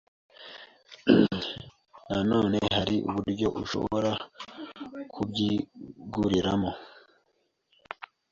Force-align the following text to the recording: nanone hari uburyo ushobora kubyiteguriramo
nanone 2.09 2.59
hari 2.77 2.95
uburyo 3.09 3.47
ushobora 3.61 4.11
kubyiteguriramo 5.13 6.71